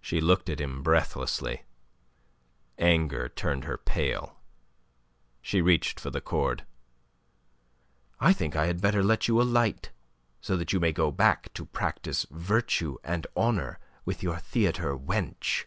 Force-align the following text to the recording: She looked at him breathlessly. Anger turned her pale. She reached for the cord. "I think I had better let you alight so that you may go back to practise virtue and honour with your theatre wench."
She 0.00 0.20
looked 0.20 0.48
at 0.50 0.60
him 0.60 0.82
breathlessly. 0.82 1.62
Anger 2.76 3.28
turned 3.28 3.62
her 3.66 3.78
pale. 3.78 4.40
She 5.40 5.62
reached 5.62 6.00
for 6.00 6.10
the 6.10 6.20
cord. 6.20 6.66
"I 8.18 8.32
think 8.32 8.56
I 8.56 8.66
had 8.66 8.80
better 8.80 9.00
let 9.04 9.28
you 9.28 9.40
alight 9.40 9.92
so 10.40 10.56
that 10.56 10.72
you 10.72 10.80
may 10.80 10.90
go 10.90 11.12
back 11.12 11.54
to 11.54 11.66
practise 11.66 12.26
virtue 12.32 12.98
and 13.04 13.28
honour 13.36 13.78
with 14.04 14.24
your 14.24 14.38
theatre 14.38 14.98
wench." 14.98 15.66